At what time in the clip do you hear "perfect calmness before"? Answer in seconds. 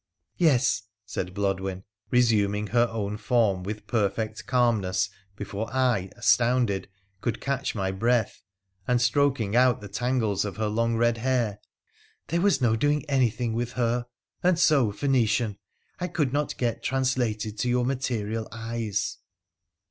3.85-5.71